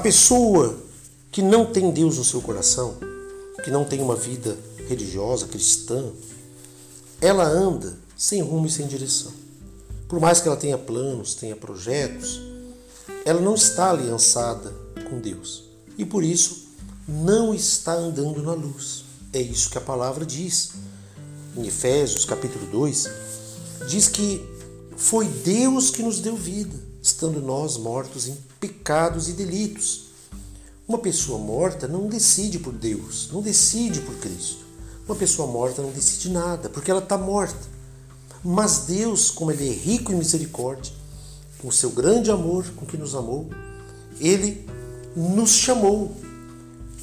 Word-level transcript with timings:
pessoa 0.00 0.76
que 1.30 1.42
não 1.42 1.66
tem 1.66 1.90
Deus 1.90 2.18
no 2.18 2.24
seu 2.24 2.40
coração, 2.40 2.96
que 3.62 3.70
não 3.70 3.84
tem 3.84 4.00
uma 4.00 4.16
vida 4.16 4.56
religiosa, 4.88 5.46
cristã, 5.46 6.10
ela 7.20 7.44
anda 7.44 7.96
sem 8.16 8.42
rumo 8.42 8.66
e 8.66 8.70
sem 8.70 8.86
direção. 8.86 9.32
Por 10.08 10.18
mais 10.18 10.40
que 10.40 10.48
ela 10.48 10.56
tenha 10.56 10.76
planos, 10.76 11.34
tenha 11.34 11.54
projetos, 11.54 12.40
ela 13.24 13.40
não 13.40 13.54
está 13.54 13.90
aliançada 13.90 14.72
com 15.08 15.20
Deus. 15.20 15.64
E 15.96 16.04
por 16.04 16.24
isso 16.24 16.68
não 17.06 17.54
está 17.54 17.92
andando 17.92 18.42
na 18.42 18.52
luz. 18.52 19.04
É 19.32 19.40
isso 19.40 19.70
que 19.70 19.78
a 19.78 19.82
palavra 19.82 20.24
diz. 20.24 20.72
Em 21.56 21.66
Efésios, 21.66 22.24
capítulo 22.24 22.66
2, 22.66 23.08
diz 23.88 24.08
que 24.08 24.44
foi 24.96 25.26
Deus 25.26 25.90
que 25.90 26.02
nos 26.02 26.20
deu 26.20 26.36
vida, 26.36 26.76
estando 27.20 27.42
nós 27.42 27.76
mortos 27.76 28.26
em 28.28 28.36
pecados 28.58 29.28
e 29.28 29.32
delitos. 29.32 30.04
Uma 30.88 30.96
pessoa 30.96 31.38
morta 31.38 31.86
não 31.86 32.08
decide 32.08 32.58
por 32.58 32.72
Deus, 32.72 33.28
não 33.30 33.42
decide 33.42 34.00
por 34.00 34.14
Cristo. 34.16 34.64
Uma 35.06 35.14
pessoa 35.14 35.46
morta 35.46 35.82
não 35.82 35.90
decide 35.90 36.30
nada, 36.30 36.70
porque 36.70 36.90
ela 36.90 37.02
está 37.02 37.18
morta. 37.18 37.60
Mas 38.42 38.86
Deus, 38.86 39.30
como 39.30 39.50
Ele 39.50 39.68
é 39.68 39.72
rico 39.72 40.12
em 40.12 40.16
misericórdia, 40.16 40.94
com 41.58 41.68
o 41.68 41.72
seu 41.72 41.90
grande 41.90 42.30
amor 42.30 42.64
com 42.74 42.86
que 42.86 42.96
nos 42.96 43.14
amou, 43.14 43.50
Ele 44.18 44.66
nos 45.14 45.50
chamou 45.50 46.16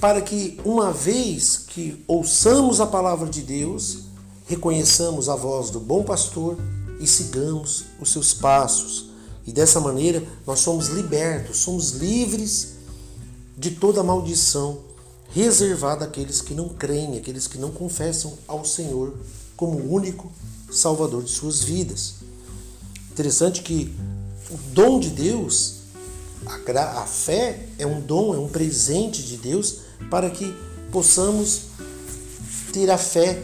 para 0.00 0.22
que, 0.22 0.58
uma 0.64 0.90
vez 0.90 1.58
que 1.66 2.02
ouçamos 2.08 2.80
a 2.80 2.86
palavra 2.86 3.28
de 3.28 3.42
Deus, 3.42 4.04
reconheçamos 4.46 5.28
a 5.28 5.36
voz 5.36 5.68
do 5.68 5.78
bom 5.78 6.02
pastor 6.02 6.56
e 6.98 7.06
sigamos 7.06 7.84
os 8.00 8.10
seus 8.10 8.32
passos. 8.32 9.07
E 9.48 9.52
dessa 9.52 9.80
maneira 9.80 10.22
nós 10.46 10.60
somos 10.60 10.88
libertos, 10.88 11.56
somos 11.56 11.92
livres 11.92 12.74
de 13.56 13.70
toda 13.70 14.02
maldição 14.02 14.80
reservada 15.30 16.04
àqueles 16.04 16.42
que 16.42 16.52
não 16.52 16.68
creem, 16.68 17.16
àqueles 17.16 17.46
que 17.46 17.56
não 17.56 17.70
confessam 17.70 18.34
ao 18.46 18.62
Senhor 18.62 19.16
como 19.56 19.90
único 19.90 20.30
Salvador 20.70 21.22
de 21.22 21.30
suas 21.30 21.62
vidas. 21.62 22.16
Interessante 23.10 23.62
que 23.62 23.96
o 24.50 24.58
dom 24.74 25.00
de 25.00 25.08
Deus, 25.08 25.76
a, 26.44 27.00
a 27.00 27.06
fé 27.06 27.68
é 27.78 27.86
um 27.86 28.02
dom, 28.02 28.34
é 28.34 28.38
um 28.38 28.48
presente 28.48 29.22
de 29.22 29.38
Deus 29.38 29.78
para 30.10 30.28
que 30.28 30.54
possamos 30.92 31.62
ter 32.70 32.90
a 32.90 32.98
fé 32.98 33.42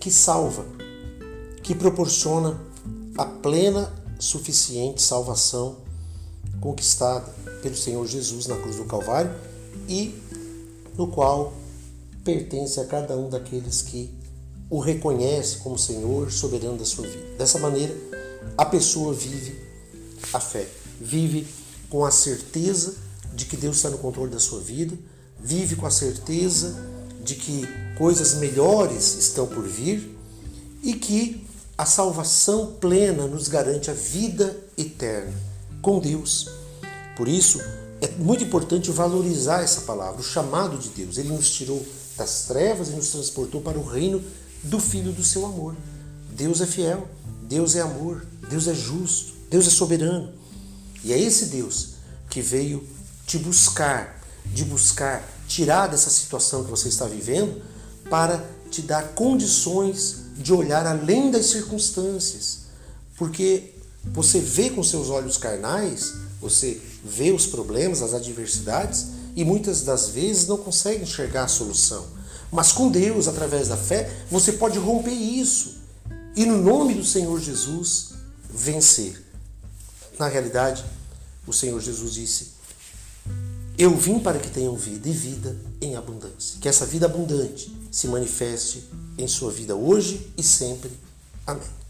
que 0.00 0.10
salva, 0.10 0.66
que 1.62 1.72
proporciona 1.72 2.60
a 3.16 3.24
plena, 3.24 4.02
suficiente 4.24 5.02
salvação 5.02 5.76
conquistada 6.60 7.26
pelo 7.62 7.76
Senhor 7.76 8.06
Jesus 8.06 8.46
na 8.46 8.56
cruz 8.56 8.76
do 8.76 8.84
Calvário 8.84 9.34
e 9.88 10.14
no 10.96 11.08
qual 11.08 11.52
pertence 12.24 12.80
a 12.80 12.86
cada 12.86 13.16
um 13.16 13.28
daqueles 13.28 13.82
que 13.82 14.10
o 14.70 14.80
reconhece 14.80 15.58
como 15.58 15.78
Senhor 15.78 16.32
soberano 16.32 16.78
da 16.78 16.84
sua 16.84 17.06
vida. 17.06 17.36
Dessa 17.36 17.58
maneira, 17.58 17.94
a 18.56 18.64
pessoa 18.64 19.12
vive 19.12 19.60
a 20.32 20.40
fé, 20.40 20.66
vive 21.00 21.46
com 21.90 22.04
a 22.04 22.10
certeza 22.10 22.96
de 23.34 23.44
que 23.44 23.56
Deus 23.56 23.76
está 23.76 23.90
no 23.90 23.98
controle 23.98 24.30
da 24.30 24.40
sua 24.40 24.60
vida, 24.60 24.96
vive 25.38 25.76
com 25.76 25.86
a 25.86 25.90
certeza 25.90 26.74
de 27.22 27.34
que 27.34 27.62
coisas 27.98 28.34
melhores 28.34 29.16
estão 29.18 29.46
por 29.46 29.64
vir 29.64 30.16
e 30.82 30.94
que 30.94 31.44
a 31.76 31.84
salvação 31.84 32.74
plena 32.80 33.26
nos 33.26 33.48
garante 33.48 33.90
a 33.90 33.94
vida 33.94 34.56
eterna 34.78 35.34
com 35.82 35.98
Deus. 35.98 36.48
Por 37.16 37.28
isso, 37.28 37.60
é 38.00 38.08
muito 38.18 38.44
importante 38.44 38.90
valorizar 38.90 39.62
essa 39.62 39.82
palavra, 39.82 40.20
o 40.20 40.24
chamado 40.24 40.78
de 40.78 40.88
Deus. 40.88 41.18
Ele 41.18 41.30
nos 41.30 41.50
tirou 41.50 41.84
das 42.16 42.44
trevas 42.46 42.88
e 42.88 42.92
nos 42.92 43.08
transportou 43.08 43.60
para 43.60 43.78
o 43.78 43.84
reino 43.84 44.22
do 44.62 44.80
Filho 44.80 45.12
do 45.12 45.24
seu 45.24 45.44
amor. 45.44 45.74
Deus 46.30 46.60
é 46.60 46.66
fiel, 46.66 47.08
Deus 47.42 47.74
é 47.76 47.80
amor, 47.80 48.24
Deus 48.48 48.66
é 48.66 48.74
justo, 48.74 49.34
Deus 49.50 49.66
é 49.66 49.70
soberano. 49.70 50.32
E 51.02 51.12
é 51.12 51.18
esse 51.18 51.46
Deus 51.46 51.94
que 52.30 52.40
veio 52.40 52.86
te 53.26 53.36
buscar, 53.38 54.20
de 54.46 54.64
buscar 54.64 55.28
tirar 55.46 55.88
dessa 55.88 56.10
situação 56.10 56.64
que 56.64 56.70
você 56.70 56.88
está 56.88 57.06
vivendo 57.06 57.62
para 58.08 58.44
te 58.70 58.82
dar 58.82 59.08
condições 59.14 60.23
de 60.34 60.52
olhar 60.52 60.86
além 60.86 61.30
das 61.30 61.46
circunstâncias. 61.46 62.64
Porque 63.16 63.72
você 64.12 64.40
vê 64.40 64.70
com 64.70 64.82
seus 64.82 65.08
olhos 65.08 65.36
carnais, 65.36 66.14
você 66.40 66.80
vê 67.04 67.30
os 67.30 67.46
problemas, 67.46 68.02
as 68.02 68.14
adversidades 68.14 69.06
e 69.36 69.44
muitas 69.44 69.82
das 69.82 70.08
vezes 70.08 70.46
não 70.46 70.58
consegue 70.58 71.02
enxergar 71.02 71.44
a 71.44 71.48
solução. 71.48 72.06
Mas 72.50 72.72
com 72.72 72.90
Deus, 72.90 73.26
através 73.26 73.68
da 73.68 73.76
fé, 73.76 74.10
você 74.30 74.52
pode 74.52 74.78
romper 74.78 75.10
isso 75.10 75.78
e, 76.36 76.44
no 76.44 76.58
nome 76.58 76.94
do 76.94 77.04
Senhor 77.04 77.40
Jesus, 77.40 78.10
vencer. 78.48 79.22
Na 80.18 80.28
realidade, 80.28 80.84
o 81.46 81.52
Senhor 81.52 81.80
Jesus 81.80 82.14
disse: 82.14 82.52
Eu 83.76 83.96
vim 83.96 84.20
para 84.20 84.38
que 84.38 84.48
tenham 84.48 84.76
vida 84.76 85.08
e 85.08 85.12
vida 85.12 85.56
em 85.80 85.96
abundância. 85.96 86.60
Que 86.60 86.68
essa 86.68 86.86
vida 86.86 87.06
abundante 87.06 87.74
se 87.90 88.06
manifeste 88.06 88.84
em 89.18 89.26
sua 89.26 89.50
vida 89.50 89.74
hoje 89.74 90.30
e 90.36 90.42
sempre. 90.42 90.92
Amém. 91.44 91.83